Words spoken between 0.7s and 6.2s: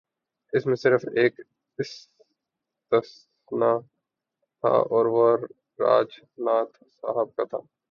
صرف ایک استثنا تھا اور وہ راج